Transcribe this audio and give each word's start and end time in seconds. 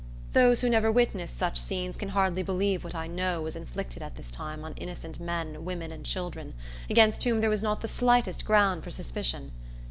Those 0.33 0.61
who 0.61 0.69
never 0.71 0.91
witnessed 0.91 1.37
such 1.37 1.59
scenes 1.59 1.95
can 1.95 2.09
hardly 2.09 2.41
believe 2.41 2.83
what 2.83 2.95
I 2.95 3.05
know 3.05 3.43
was 3.43 3.55
inflicted 3.55 4.01
at 4.01 4.15
this 4.15 4.31
time 4.31 4.63
on 4.65 4.73
innocent 4.73 5.19
men, 5.19 5.63
women, 5.63 5.91
and 5.91 6.03
children, 6.03 6.55
against 6.89 7.23
whom 7.23 7.39
there 7.39 7.51
was 7.51 7.61
not 7.61 7.81
the 7.81 7.87
slightest 7.87 8.43
ground 8.43 8.83
for 8.83 8.89
suspicion. 8.89 9.51